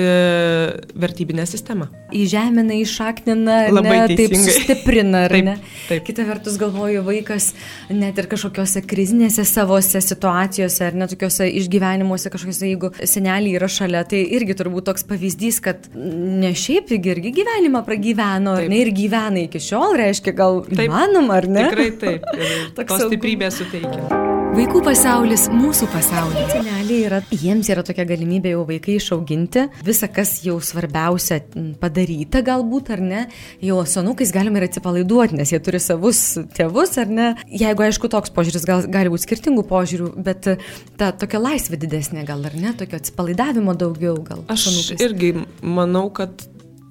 vertybinę 0.93 1.45
sistemą. 1.49 1.87
Įžemina, 2.13 2.75
išaknina, 2.77 3.55
Labai 3.73 3.95
ne, 4.03 4.17
taip 4.19 4.35
sustiprina, 4.37 5.25
ar 5.25 5.33
Taip, 5.33 5.47
ne? 5.47 5.55
taip. 5.89 6.03
Kita 6.07 6.23
vertus 6.27 6.59
galvoju, 6.61 7.01
vaikas 7.07 7.49
net 7.89 8.21
ir 8.21 8.29
kažkokiose 8.29 8.83
krizinėse 8.87 9.43
savose 9.47 9.99
situacijose, 10.05 10.85
ar 10.85 10.99
net 11.01 11.11
tokiuose 11.15 11.49
išgyvenimuose 11.63 12.31
kažkokiuose, 12.31 12.69
jeigu 12.69 12.93
seneliai 13.01 13.57
yra 13.57 13.71
šalia, 13.71 14.05
tai 14.07 14.21
irgi 14.37 14.55
turbūt 14.61 14.87
toks 14.91 15.07
pavyzdys, 15.09 15.59
kad 15.65 15.89
ne 15.97 16.53
šiaip 16.53 16.93
irgi 16.93 17.33
gyvenimą 17.41 17.81
pragyveno, 17.89 18.53
ar 18.55 18.63
Taip. 18.67 18.71
ne, 18.71 18.83
ir 18.85 18.93
gyvena 18.95 19.43
iki 19.47 19.65
šiol, 19.65 19.97
reiškia, 19.99 20.37
gal 20.37 20.61
Taip. 20.69 20.85
įmanoma, 20.87 21.41
ar 21.41 21.51
ne? 21.51 21.67
Tikrai 21.67 21.91
taip. 22.05 22.31
Ir 22.37 22.71
tos 22.87 23.07
stiprybės 23.09 23.61
suteikia. 23.63 24.26
Vaikų 24.57 24.79
pasaulis 24.81 25.43
mūsų 25.53 25.85
pasaulis. 25.93 26.47
Seneliai 26.49 27.03
yra, 27.05 27.19
jiems 27.29 27.67
yra 27.69 27.83
tokia 27.85 28.07
galimybė 28.09 28.55
jau 28.55 28.63
vaikai 28.65 28.95
išauginti, 28.97 29.67
visa 29.85 30.09
kas 30.09 30.31
jau 30.41 30.55
svarbiausia 30.65 31.37
padaryta 31.77 32.41
galbūt 32.41 32.89
ar 32.95 33.03
ne, 33.05 33.21
jau 33.61 33.83
sonukais 33.85 34.33
galima 34.33 34.57
ir 34.57 34.65
atsipalaiduoti, 34.65 35.37
nes 35.37 35.53
jie 35.53 35.61
turi 35.61 35.77
savus 35.83 36.23
tėvus 36.57 36.97
ar 37.03 37.13
ne. 37.19 37.29
Jeigu 37.53 37.85
aišku 37.85 38.09
toks 38.09 38.33
požiūris, 38.33 38.65
gal 38.65 38.89
gali 38.89 39.13
būti 39.13 39.27
skirtingų 39.27 39.67
požiūrių, 39.69 40.09
bet 40.25 40.49
ta 40.97 41.13
tokia 41.13 41.43
laisvė 41.43 41.77
didesnė 41.85 42.25
gal 42.25 42.41
ar 42.49 42.57
ne, 42.57 42.73
tokio 42.81 42.97
atsipalaidavimo 42.97 43.77
daugiau 43.77 44.17
gal. 44.25 44.41
Aš 44.49 44.71
šunukais. 44.71 45.05
irgi 45.05 45.35
manau, 45.61 46.07
kad 46.09 46.33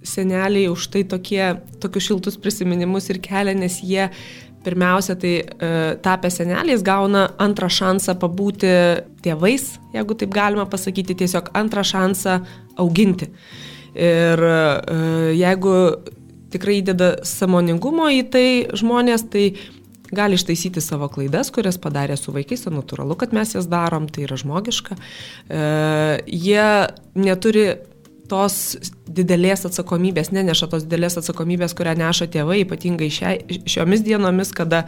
seneliai 0.06 0.70
už 0.70 0.86
tai 0.94 1.02
tokie, 1.02 1.42
tokius 1.82 2.06
šiltus 2.08 2.38
prisiminimus 2.38 3.10
ir 3.10 3.18
kelia, 3.22 3.56
nes 3.58 3.80
jie 3.82 4.06
pirmiausia, 4.66 5.16
tai 5.20 5.36
e, 5.38 5.70
tapę 6.02 6.30
seneliais 6.34 6.82
gauna 6.86 7.28
antrą 7.42 7.70
šansą 7.72 8.16
pabūti 8.20 8.72
tėvais, 9.24 9.70
jeigu 9.94 10.18
taip 10.18 10.34
galima 10.34 10.66
pasakyti, 10.70 11.16
tiesiog 11.22 11.52
antrą 11.56 11.86
šansą 11.86 12.40
auginti. 12.82 13.30
Ir 13.96 14.44
e, 14.50 14.58
jeigu 15.38 15.78
tikrai 16.52 16.80
įdeda 16.82 17.16
samoningumo 17.26 18.10
į 18.12 18.22
tai 18.32 18.48
žmonės, 18.76 19.26
tai 19.32 19.48
gali 20.14 20.38
ištaisyti 20.38 20.82
savo 20.84 21.08
klaidas, 21.12 21.50
kurias 21.54 21.78
padarė 21.82 22.16
su 22.18 22.34
vaikais, 22.34 22.66
o 22.68 22.74
natūralu, 22.74 23.16
kad 23.18 23.34
mes 23.36 23.56
jas 23.56 23.66
darom, 23.70 24.06
tai 24.12 24.26
yra 24.26 24.38
žmogiška. 24.40 24.96
E, 24.96 25.62
jie 26.26 26.68
neturi 27.18 27.66
tos 28.30 28.76
didelės 29.06 29.66
atsakomybės, 29.68 30.32
neneša 30.34 30.70
tos 30.72 30.86
didelės 30.86 31.18
atsakomybės, 31.20 31.74
kurią 31.78 31.96
neša 32.00 32.28
tėvai, 32.34 32.62
ypatingai 32.64 33.10
šia, 33.12 33.36
šiomis 33.68 34.04
dienomis, 34.06 34.52
kada 34.56 34.84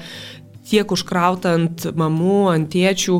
tiek 0.69 0.93
užkrauta 0.93 1.55
ant 1.57 1.87
mamų, 1.97 2.41
ant 2.53 2.69
tėčių, 2.73 3.19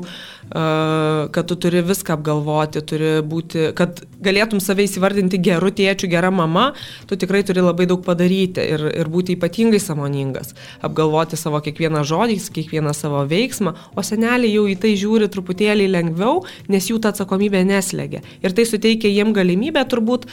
kad 0.49 1.49
tu 1.49 1.57
turi 1.61 1.83
viską 1.85 2.15
apgalvoti, 2.17 2.81
turi 2.89 3.11
būti, 3.25 3.69
kad 3.77 4.01
galėtum 4.25 4.63
save 4.65 4.87
įsivardinti 4.87 5.41
geru 5.45 5.71
tėčiu, 5.75 6.09
gera 6.13 6.31
mama, 6.33 6.71
tu 7.09 7.19
tikrai 7.21 7.43
turi 7.47 7.65
labai 7.65 7.89
daug 7.91 8.05
padaryti 8.07 8.65
ir, 8.65 8.87
ir 9.03 9.11
būti 9.13 9.37
ypatingai 9.37 9.81
samoningas, 9.83 10.55
apgalvoti 10.85 11.37
savo 11.41 11.61
kiekvieną 11.65 12.05
žodį, 12.09 12.39
kiekvieną 12.57 12.95
savo 12.97 13.25
veiksmą, 13.29 13.75
o 13.93 14.05
seneliai 14.05 14.55
jau 14.55 14.65
į 14.71 14.79
tai 14.81 14.95
žiūri 15.01 15.29
truputėlį 15.33 15.91
lengviau, 15.93 16.45
nes 16.73 16.89
jų 16.89 17.03
ta 17.03 17.13
atsakomybė 17.13 17.65
neslegia. 17.69 18.25
Ir 18.41 18.57
tai 18.57 18.65
suteikia 18.69 19.13
jiem 19.13 19.35
galimybę 19.37 19.85
turbūt 19.89 20.29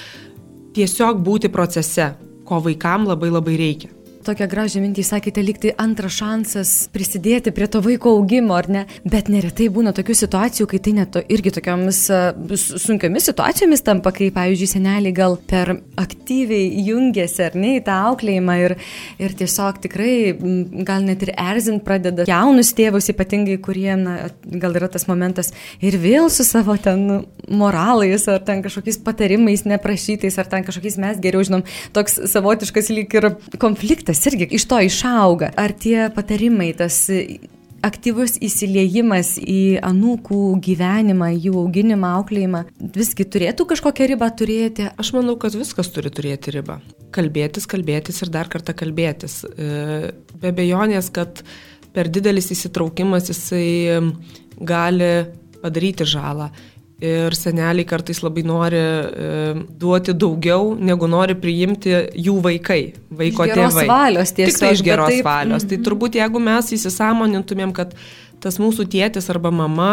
tiesiog 0.76 1.20
būti 1.24 1.52
procese, 1.52 2.14
ko 2.48 2.64
vaikam 2.64 3.08
labai 3.10 3.32
labai 3.34 3.60
reikia. 3.60 3.92
Tokią 4.26 4.48
gražią 4.50 4.82
mintį 4.82 5.04
sakėte, 5.06 5.42
likti 5.46 5.70
antras 5.78 6.16
šansas 6.18 6.70
prisidėti 6.90 7.52
prie 7.54 7.68
to 7.70 7.78
vaiko 7.86 8.16
augimo, 8.18 8.56
ar 8.58 8.66
ne? 8.74 8.80
Bet 9.06 9.28
neretai 9.30 9.68
būna 9.70 9.92
tokių 9.94 10.16
situacijų, 10.18 10.66
kai 10.72 10.80
tai 10.82 10.94
net 10.98 11.12
to, 11.14 11.22
irgi 11.30 11.52
tokiamis 11.54 12.00
a, 12.10 12.22
s- 12.58 12.72
sunkiomis 12.82 13.28
situacijomis 13.30 13.84
tampa, 13.86 14.10
kai, 14.16 14.32
pavyzdžiui, 14.34 14.70
seneliai 14.72 15.14
gal 15.14 15.38
per 15.52 15.76
aktyviai 16.02 16.72
jungiasi, 16.88 17.44
ar 17.46 17.58
ne, 17.62 17.76
į 17.78 17.84
tą 17.86 18.00
auklėjimą 18.10 18.56
ir, 18.64 18.76
ir 19.22 19.36
tiesiog 19.38 19.78
tikrai 19.86 20.16
gal 20.90 21.06
net 21.06 21.22
ir 21.28 21.34
erzint 21.38 21.86
pradeda 21.86 22.26
jaunus 22.26 22.74
tėvus, 22.78 23.12
ypatingai, 23.14 23.60
kurie, 23.62 23.92
na, 24.00 24.32
gal 24.58 24.74
yra 24.82 24.90
tas 24.90 25.06
momentas 25.12 25.54
ir 25.86 26.00
vėl 26.02 26.32
su 26.34 26.48
savo 26.50 26.74
ten 26.82 27.06
moralais, 27.46 28.26
ar 28.32 28.42
ten 28.42 28.66
kažkokiais 28.66 28.98
patarimais 29.06 29.68
neprašytais, 29.70 30.42
ar 30.42 30.50
ten 30.50 30.66
kažkokiais 30.66 30.98
mes 31.06 31.22
geriau 31.22 31.46
žinom, 31.46 31.62
toks 31.94 32.18
savotiškas 32.34 32.90
lyg 32.90 33.14
ir 33.22 33.30
konfliktas 33.62 34.15
irgi 34.30 34.48
iš 34.58 34.66
to 34.70 34.80
išauga. 34.86 35.52
Ar 35.60 35.74
tie 35.76 36.08
patarimai, 36.14 36.72
tas 36.78 37.06
aktyvus 37.86 38.40
įsiliejimas 38.44 39.36
į 39.42 39.78
anūkų 39.86 40.40
gyvenimą, 40.66 41.30
jų 41.36 41.54
auginimą, 41.66 42.16
auklėjimą, 42.20 42.64
visgi 42.96 43.28
turėtų 43.30 43.68
kažkokią 43.70 44.10
ribą 44.14 44.30
turėti? 44.40 44.88
Aš 45.02 45.14
manau, 45.18 45.38
kad 45.42 45.58
viskas 45.58 45.92
turi 45.94 46.12
turėti 46.14 46.56
ribą. 46.56 46.80
Kalbėtis, 47.16 47.68
kalbėtis 47.70 48.24
ir 48.24 48.34
dar 48.34 48.50
kartą 48.52 48.76
kalbėtis. 48.78 49.44
E, 49.46 50.14
Be 50.42 50.52
bejonės, 50.56 51.12
kad 51.14 51.44
per 51.96 52.10
didelis 52.12 52.50
įsitraukimas 52.52 53.30
jisai 53.32 54.02
gali 54.60 55.12
padaryti 55.62 56.08
žalą. 56.10 56.50
Ir 57.04 57.34
seneliai 57.36 57.84
kartais 57.84 58.22
labai 58.24 58.44
nori 58.48 58.78
e, 58.80 59.64
duoti 59.82 60.14
daugiau, 60.16 60.70
negu 60.80 61.10
nori 61.12 61.36
priimti 61.36 61.92
jų 62.16 62.38
vaikai, 62.46 62.94
vaiko 63.12 63.44
Iš 63.44 63.52
geros 63.52 63.74
tėvai. 63.76 63.88
valios 63.90 64.32
tai 64.32 64.46
tiesiog, 64.46 64.72
iš 64.78 64.80
bet 64.80 64.88
geros 64.88 65.10
taip- 65.12 65.28
valios. 65.28 65.66
Tai 65.68 65.78
turbūt 65.84 66.16
jeigu 66.16 66.40
mes 66.40 66.72
įsisamonintumėm, 66.78 67.74
kad 67.76 67.92
tas 68.40 68.60
mūsų 68.64 68.88
tėtis 68.96 69.28
arba 69.34 69.52
mama, 69.52 69.90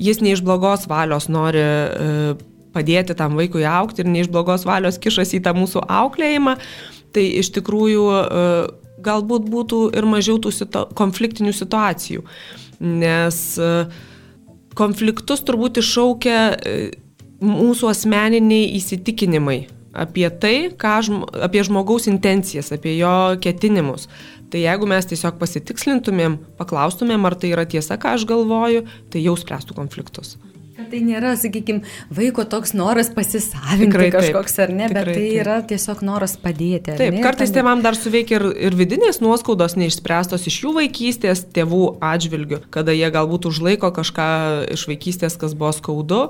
jis 0.00 0.22
ne 0.24 0.32
iš 0.32 0.40
blogos 0.46 0.86
valios 0.88 1.28
nori 1.28 1.60
e, 1.60 2.34
padėti 2.72 3.14
tam 3.18 3.36
vaikui 3.36 3.66
aukti 3.68 4.00
ir 4.00 4.08
ne 4.08 4.24
iš 4.24 4.32
blogos 4.32 4.64
valios 4.64 4.96
kišasi 5.02 5.40
į 5.42 5.44
tą 5.44 5.52
mūsų 5.52 5.84
auklėjimą, 5.84 6.56
tai 7.12 7.26
iš 7.42 7.52
tikrųjų 7.58 8.08
e, 8.08 8.48
galbūt 9.04 9.52
būtų 9.52 9.82
ir 10.00 10.08
mažiau 10.08 10.40
tų 10.40 10.50
situ 10.62 10.86
konfliktinių 10.96 11.52
situacijų. 11.52 12.24
Nes 12.80 13.58
e, 13.60 13.72
konfliktus 14.76 15.44
turbūt 15.46 15.80
iššaukia 15.82 16.38
e, 16.52 16.76
mūsų 17.44 17.92
asmeniniai 17.92 18.72
įsitikinimai 18.78 19.60
apie 19.98 20.28
tai, 20.30 20.70
žm- 20.70 21.26
apie 21.42 21.62
žmogaus 21.66 22.06
intencijas, 22.10 22.72
apie 22.74 22.96
jo 22.98 23.36
ketinimus. 23.42 24.08
Tai 24.48 24.60
jeigu 24.62 24.88
mes 24.88 25.08
tiesiog 25.08 25.36
pasitikslintumėm, 25.40 26.38
paklaustumėm, 26.60 27.26
ar 27.28 27.36
tai 27.36 27.52
yra 27.52 27.66
tiesa, 27.68 27.98
ką 28.00 28.14
aš 28.16 28.24
galvoju, 28.28 28.86
tai 29.12 29.24
jau 29.24 29.34
spręstų 29.36 29.76
konfliktus. 29.76 30.36
Tai 30.88 31.00
nėra, 31.04 31.34
sakykime, 31.38 31.82
vaiko 32.14 32.44
toks 32.48 32.72
noras 32.78 33.10
pasisavinti 33.14 33.86
Tikrai 33.88 34.10
taip. 34.10 34.18
kažkoks 34.20 34.58
ar 34.64 34.72
ne, 34.72 34.88
bet 34.88 35.04
Tikrai 35.04 35.14
tai 35.14 35.24
taip. 35.28 35.40
yra 35.42 35.56
tiesiog 35.68 36.02
noras 36.06 36.36
padėti. 36.40 36.96
Taip, 36.96 37.14
ne, 37.14 37.22
kartais 37.24 37.50
tam- 37.52 37.58
tėvam 37.60 37.82
dar 37.84 37.94
suveikia 37.98 38.38
ir, 38.40 38.46
ir 38.68 38.76
vidinės 38.78 39.20
nuoskaudos 39.24 39.76
neišspręstos 39.76 40.46
iš 40.48 40.60
jų 40.64 40.74
vaikystės 40.78 41.44
tėvų 41.54 41.98
atžvilgių, 42.00 42.62
kada 42.74 42.92
jie 42.96 43.10
galbūt 43.14 43.48
užlaiko 43.50 43.90
kažką 43.94 44.28
iš 44.74 44.86
vaikystės, 44.88 45.36
kas 45.38 45.54
buvo 45.58 45.72
skaudu, 45.76 46.20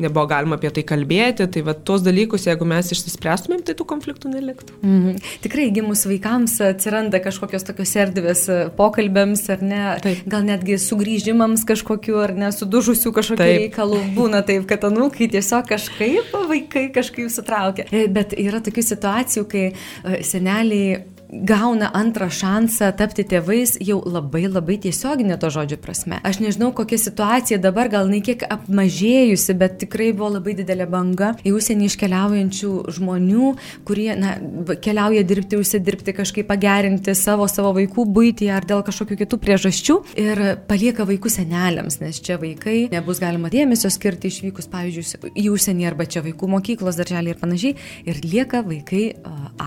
nebuvo 0.00 0.26
galima 0.30 0.56
apie 0.58 0.70
tai 0.70 0.82
kalbėti, 0.82 1.46
tai 1.50 1.62
va 1.66 1.74
tuos 1.74 2.02
dalykus, 2.02 2.46
jeigu 2.48 2.66
mes 2.66 2.90
išsispręstumėm, 2.94 3.62
tai 3.64 3.74
tų 3.78 3.86
konfliktų 3.86 4.32
neliktų. 4.34 4.72
Mhm. 4.82 5.20
Tikrai 5.44 5.68
gimus 5.74 6.04
vaikams 6.08 6.58
atsiranda 6.70 7.20
kažkokios 7.22 7.64
tokios 7.68 7.94
erdvės 7.96 8.44
pokalbėms, 8.76 9.44
ar 9.52 9.62
ne, 9.62 9.82
Taip. 10.02 10.24
gal 10.30 10.42
netgi 10.46 10.78
sugrįžimams 10.80 11.64
kažkokiu, 11.68 12.18
ar 12.24 12.34
ne, 12.34 12.50
sudužusių 12.54 13.12
kažkokiu 13.14 13.36
Taip. 13.40 13.60
reikalu. 13.66 13.99
Būna 14.16 14.42
taip, 14.46 14.66
kad 14.70 14.84
anūkai 14.88 15.30
tiesiog 15.32 15.68
kažkaip 15.70 16.34
vaikai 16.50 16.88
kažkaip 16.94 17.30
sutraukia. 17.32 17.86
E, 17.92 18.06
Bet 18.10 18.34
yra 18.38 18.60
tokių 18.64 18.84
situacijų, 18.86 19.46
kai 19.50 19.64
e, 19.70 20.20
seneliai 20.26 21.00
gauna 21.32 21.90
antrą 21.94 22.28
šansą 22.30 22.90
tapti 22.98 23.24
tėvais 23.28 23.76
jau 23.84 24.00
labai 24.02 24.46
labai 24.50 24.78
tiesioginė 24.82 25.38
to 25.40 25.50
žodžio 25.52 25.78
prasme. 25.80 26.18
Aš 26.26 26.40
nežinau, 26.42 26.72
kokia 26.76 26.98
situacija 26.98 27.60
dabar, 27.62 27.90
gal 27.92 28.10
ne 28.10 28.20
kiek 28.24 28.42
apmažėjusi, 28.50 29.54
bet 29.58 29.78
tikrai 29.84 30.10
buvo 30.16 30.32
labai 30.36 30.56
didelė 30.58 30.88
banga 30.90 31.32
į 31.46 31.54
užsienį 31.56 31.86
iškeliaujančių 31.90 32.72
žmonių, 32.96 33.52
kurie 33.86 34.08
na, 34.18 34.34
keliauja 34.82 35.22
dirbti, 35.26 35.60
užsidirbti, 35.60 36.14
kažkaip 36.18 36.48
pagerinti 36.50 37.14
savo, 37.18 37.46
savo 37.50 37.72
vaikų 37.78 38.06
būtį 38.10 38.50
ar 38.54 38.66
dėl 38.66 38.82
kažkokių 38.86 39.20
kitų 39.22 39.40
priežasčių 39.44 39.98
ir 40.20 40.42
palieka 40.70 41.06
vaikų 41.08 41.32
seneliams, 41.32 42.00
nes 42.02 42.20
čia 42.24 42.40
vaikai 42.42 42.88
nebus 42.92 43.22
galima 43.22 43.52
dėmesio 43.52 43.92
skirti 43.92 44.32
išvykus, 44.32 44.70
pavyzdžiui, 44.72 45.32
į 45.38 45.46
užsienį 45.54 45.88
arba 45.92 46.08
čia 46.10 46.24
vaikų 46.26 46.50
mokyklos, 46.56 46.98
darželį 46.98 47.34
ir 47.34 47.40
panašiai, 47.40 47.76
ir 48.10 48.22
lieka 48.26 48.64
vaikai 48.66 49.04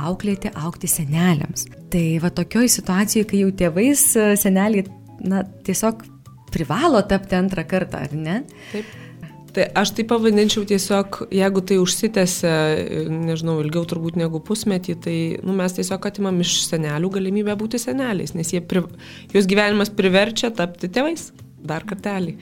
auklėti, 0.03 0.51
aukti 0.59 0.91
seneliams. 1.53 1.89
Tai 1.93 2.19
va 2.21 2.29
tokioj 2.29 2.69
situacijoje, 2.69 3.27
kai 3.29 3.43
jau 3.43 3.51
tėvais 3.51 4.03
a, 4.17 4.33
seneliai, 4.35 4.85
na, 5.21 5.43
tiesiog 5.65 6.03
privalo 6.53 7.01
tapti 7.01 7.35
antrą 7.35 7.63
kartą, 7.65 8.03
ar 8.03 8.13
ne? 8.13 8.43
Taip. 8.71 8.85
Tai 9.53 9.67
aš 9.77 9.91
tai 9.93 10.03
pavadinčiau 10.09 10.65
tiesiog, 10.65 11.27
jeigu 11.29 11.61
tai 11.61 11.77
užsitęsia, 11.77 12.53
nežinau, 13.13 13.59
ilgiau 13.61 13.85
turbūt 13.85 14.15
negu 14.17 14.41
pusmetį, 14.41 14.95
tai 14.97 15.17
nu, 15.45 15.53
mes 15.53 15.75
tiesiog 15.77 16.07
atimam 16.09 16.39
iš 16.41 16.63
senelių 16.65 17.11
galimybę 17.13 17.53
būti 17.59 17.77
seneliais, 17.77 18.33
nes 18.33 18.49
pri, 18.65 18.81
jos 19.29 19.45
gyvenimas 19.45 19.93
priverčia 19.93 20.49
tapti 20.49 20.89
tėvais 20.89 21.29
dar 21.61 21.85
kartelį. 21.85 22.33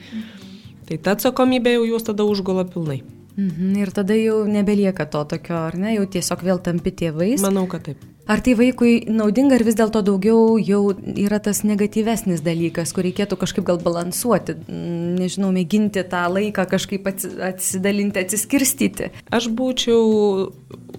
Tai 0.88 0.98
ta 1.04 1.12
atsakomybė 1.12 1.76
jau 1.76 1.84
juos 1.90 2.08
tada 2.08 2.24
užgula 2.24 2.64
pilnai. 2.64 3.02
Mhm, 3.36 3.76
ir 3.80 3.92
tada 3.96 4.16
jau 4.18 4.42
nebelieka 4.44 5.06
to 5.08 5.24
tokio, 5.24 5.56
ar 5.70 5.76
ne, 5.80 5.94
jau 5.96 6.04
tiesiog 6.04 6.42
vėl 6.44 6.58
tampi 6.64 6.92
tėvais. 6.92 7.40
Manau, 7.44 7.64
kad 7.70 7.86
taip. 7.86 8.02
Ar 8.30 8.38
tai 8.38 8.52
vaikui 8.54 9.08
naudinga, 9.10 9.56
ar 9.58 9.64
vis 9.66 9.74
dėlto 9.74 9.98
daugiau 10.06 10.54
jau 10.62 10.92
yra 11.18 11.40
tas 11.42 11.64
negatyvesnis 11.66 12.44
dalykas, 12.44 12.92
kur 12.94 13.02
reikėtų 13.02 13.38
kažkaip 13.40 13.64
gal 13.66 13.80
balansuoti, 13.82 14.54
mm, 14.62 15.16
nežinau, 15.18 15.50
mėginti 15.54 16.04
tą 16.06 16.22
laiką 16.30 16.68
kažkaip 16.70 17.08
atsidalinti, 17.08 18.22
atsiskirstyti? 18.22 19.10
Aš 19.26 19.48
būčiau 19.50 20.52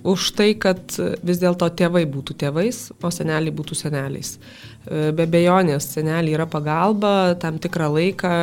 už 0.03 0.27
tai, 0.35 0.49
kad 0.59 0.97
vis 1.23 1.39
dėlto 1.39 1.69
tėvai 1.71 2.03
būtų 2.11 2.35
tėvais, 2.43 2.89
o 2.99 3.13
seneliai 3.13 3.55
būtų 3.55 3.77
seneliais. 3.79 4.35
E, 4.83 5.13
be 5.15 5.23
bejonės, 5.23 5.93
seneliai 5.95 6.35
yra 6.35 6.49
pagalba, 6.49 7.37
tam 7.39 7.55
tikrą 7.55 7.87
laiką 7.93 8.33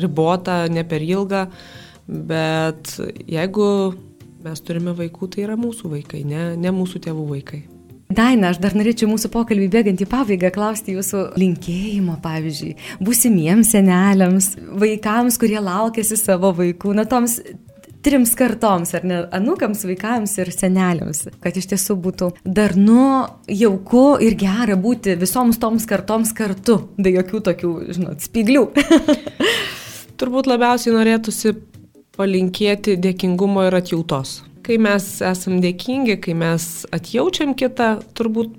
ribota, 0.00 0.62
ne 0.72 0.86
per 0.88 1.04
ilgą, 1.04 1.44
bet 2.06 2.94
jeigu 3.28 3.68
mes 4.44 4.64
turime 4.64 4.94
vaikų, 4.96 5.28
tai 5.34 5.44
yra 5.44 5.58
mūsų 5.60 5.92
vaikai, 5.96 6.24
ne, 6.28 6.54
ne 6.56 6.72
mūsų 6.74 7.02
tėvų 7.06 7.26
vaikai. 7.34 7.64
Daina, 8.10 8.48
aš 8.50 8.58
dar 8.58 8.74
norėčiau 8.74 9.06
mūsų 9.06 9.28
pokalbį 9.30 9.68
bėgant 9.70 10.00
į 10.02 10.06
pabaigą 10.10 10.48
klausti 10.50 10.96
jūsų 10.96 11.28
linkėjimo, 11.38 12.16
pavyzdžiui, 12.24 12.72
būsimiems 13.06 13.70
seneliams, 13.70 14.48
vaikams, 14.82 15.38
kurie 15.38 15.60
laukėsi 15.62 16.18
savo 16.18 16.50
vaikų, 16.58 16.96
na 16.98 17.04
toms 17.06 17.38
trims 18.02 18.32
kartoms, 18.34 18.94
ar 18.96 19.06
ne, 19.06 19.20
anukams, 19.36 19.84
vaikams 19.86 20.34
ir 20.40 20.50
seneliams, 20.54 21.26
kad 21.44 21.54
iš 21.54 21.70
tiesų 21.70 22.00
būtų 22.02 22.32
darnu, 22.42 23.06
jauku 23.46 24.04
ir 24.24 24.34
gera 24.40 24.74
būti 24.80 25.14
visoms 25.20 25.60
toms 25.62 25.86
kartoms 25.86 26.34
kartu, 26.36 26.80
be 26.98 27.14
jokių 27.14 27.44
tokių, 27.50 27.74
žinot, 27.94 28.24
spiglių. 28.26 28.66
Turbūt 30.20 30.50
labiausiai 30.50 30.96
norėtųsi 30.96 31.54
palinkėti 32.20 32.98
dėkingumo 33.00 33.66
ir 33.70 33.80
atjautos. 33.80 34.40
Kai 34.66 34.76
mes 34.78 35.06
esam 35.24 35.60
dėkingi, 35.64 36.18
kai 36.20 36.36
mes 36.36 36.66
atjaučiam 36.92 37.56
kitą, 37.58 37.94
turbūt 38.14 38.58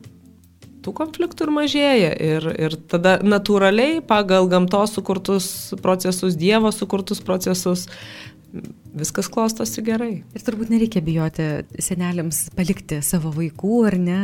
tų 0.82 0.94
konfliktų 0.98 1.46
ir 1.46 1.54
mažėja. 1.54 2.12
Ir, 2.26 2.48
ir 2.58 2.76
tada 2.90 3.20
natūraliai 3.22 4.02
pagal 4.06 4.50
gamtos 4.52 4.96
sukurtus 4.98 5.48
procesus, 5.84 6.38
Dievo 6.40 6.74
sukurtus 6.74 7.22
procesus 7.24 7.88
viskas 8.98 9.30
klostosi 9.32 9.84
gerai. 9.86 10.12
Ir 10.36 10.44
turbūt 10.44 10.72
nereikia 10.74 11.02
bijoti 11.04 11.46
seneliams 11.82 12.44
palikti 12.58 13.00
savo 13.06 13.32
vaikų, 13.36 13.78
ar 13.88 13.98
ne? 14.02 14.20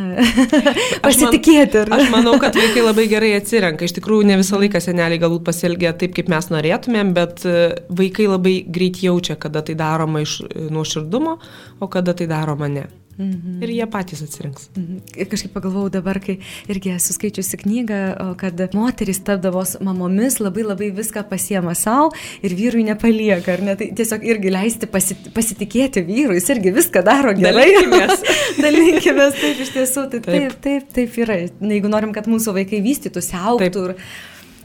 Pasitikėti, 1.05 1.83
ar 1.83 1.91
ne? 1.91 2.01
Aš 2.01 2.11
manau, 2.13 2.35
kad 2.41 2.57
vaikai 2.57 2.83
labai 2.83 3.07
gerai 3.11 3.31
atsirenka. 3.37 3.87
Iš 3.87 3.97
tikrųjų, 3.99 4.27
ne 4.27 4.37
visą 4.41 4.59
laiką 4.59 4.81
seneliai 4.83 5.21
galbūt 5.23 5.47
pasielgia 5.47 5.95
taip, 5.97 6.15
kaip 6.17 6.31
mes 6.33 6.51
norėtumėm, 6.51 7.15
bet 7.17 7.45
e, 7.47 7.57
vaikai 7.87 8.27
labai 8.27 8.57
greit 8.67 9.01
jaučia, 9.03 9.39
kada 9.39 9.63
tai 9.65 9.77
daroma 9.79 10.23
iš 10.25 10.41
e, 10.43 10.67
nuoširdumo, 10.73 11.37
o 11.79 11.91
kada 11.91 12.17
tai 12.17 12.27
daroma 12.29 12.71
ne. 12.71 12.87
Mhm. 13.17 13.63
Ir 13.65 13.71
jie 13.73 13.85
patys 13.89 14.21
atsirinks. 14.21 14.69
Mhm. 14.75 14.99
Ir 15.17 15.29
kažkaip 15.31 15.53
pagalvojau 15.55 15.89
dabar, 15.97 16.19
kai 16.21 16.37
irgi 16.69 16.93
esu 16.93 17.15
skaičiusi 17.15 17.57
knygą, 17.63 18.01
kad 18.37 18.61
moteris 18.77 19.19
tapdavos 19.25 19.77
mamomis 19.81 20.37
labai 20.39 20.65
labai 20.67 20.91
viską 20.93 21.23
pasiema 21.29 21.73
savo 21.75 22.11
ir 22.45 22.53
vyrui 22.53 22.85
nepalieka. 22.85 23.57
Ne? 23.65 23.75
Tai 23.79 23.89
tiesiog 23.97 24.21
irgi 24.21 24.53
leisti 24.53 24.89
pasit, 24.91 25.31
pasitikėti 25.33 26.05
vyrui, 26.05 26.37
jis 26.37 26.53
irgi 26.53 26.75
viską 26.77 27.03
daro 27.05 27.33
gerai. 27.33 27.67
Dalinkimės. 27.73 28.25
Dalinkimės, 28.63 29.41
taip 29.41 29.65
iš 29.65 29.75
tiesų, 29.75 30.07
tai 30.13 30.21
taip, 30.21 30.33
taip, 30.37 30.57
taip, 30.61 30.89
taip 30.93 31.21
yra. 31.25 31.41
Jeigu 31.73 31.89
norim, 31.89 32.13
kad 32.13 32.29
mūsų 32.29 32.53
vaikai 32.61 32.85
vystytųsi, 32.85 33.37
auktų. 33.37 33.91
Taip. 33.93 34.09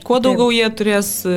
Kuo 0.02 0.18
daugiau 0.18 0.50
Taip. 0.50 0.56
jie 0.59 0.71
turės 0.78 1.11
e, 1.25 1.35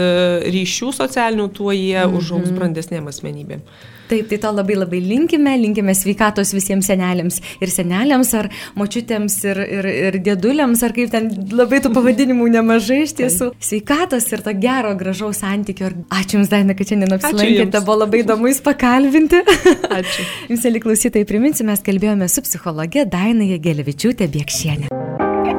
ryšių 0.49 0.91
socialinių, 0.97 1.49
tuo 1.53 1.69
jie 1.71 1.99
-hmm. 2.01 2.15
užaugs 2.17 2.53
brandesnėm 2.55 3.07
asmenybėm. 3.11 3.61
Taip, 4.09 4.27
tai 4.29 4.37
to 4.41 4.51
labai 4.53 4.77
labai 4.77 4.99
linkime, 5.01 5.55
linkime 5.57 5.95
sveikatos 5.97 6.53
visiems 6.55 6.89
seneliams 6.91 7.39
ir 7.63 7.71
seneliams, 7.73 8.33
ar 8.37 8.49
močiutėms 8.77 9.37
ir, 9.49 9.61
ir, 9.79 9.89
ir 10.09 10.19
dėduliams, 10.25 10.83
ar 10.85 10.93
kaip 10.95 11.13
ten 11.13 11.31
labai 11.55 11.81
tų 11.83 11.93
pavadinimų 11.95 12.49
nemažai 12.57 13.01
iš 13.05 13.15
tiesų. 13.21 13.51
Sveikatos 13.63 14.29
ir 14.31 14.45
to 14.45 14.53
gero, 14.61 14.93
gražaus 14.99 15.41
santykio. 15.41 15.89
Ačiū 16.13 16.39
Jums, 16.39 16.51
Daina, 16.51 16.75
kad 16.77 16.91
šiandien 16.91 17.17
apsilankėte, 17.17 17.81
buvo 17.85 18.01
labai 18.03 18.21
įdomu 18.25 18.51
Jūs 18.51 18.61
pakalbinti. 18.65 19.41
Ačiū. 19.89 20.27
Jums, 20.51 20.67
eli 20.69 20.83
klausytai, 20.83 21.25
priminsiu, 21.29 21.65
mes 21.69 21.81
kalbėjome 21.85 22.29
su 22.31 22.45
psichologė 22.45 23.07
Daina 23.09 23.47
Jegelevičiūtė 23.55 24.29
Biekšienė. 24.35 24.93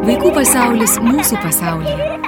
Vaikų 0.06 0.36
pasaulis 0.36 1.00
mūsų 1.02 1.42
pasaulyje. 1.42 2.25